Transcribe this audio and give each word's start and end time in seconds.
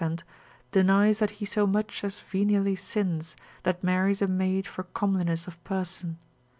sent, 0.01 0.23
denies 0.71 1.19
that 1.19 1.29
he 1.37 1.45
so 1.45 1.67
much 1.67 2.03
as 2.03 2.19
venially 2.19 2.75
sins, 2.75 3.35
that 3.61 3.83
marries 3.83 4.19
a 4.19 4.25
maid 4.27 4.65
for 4.65 4.81
comeliness 4.81 5.45
of 5.47 5.63
person. 5.63 6.17